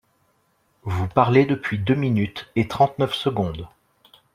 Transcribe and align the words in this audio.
Vous 0.81 1.07
parlez 1.07 1.45
depuis 1.45 1.77
deux 1.77 1.93
minutes 1.93 2.49
et 2.55 2.67
trente-neuf 2.67 3.13
secondes. 3.13 3.67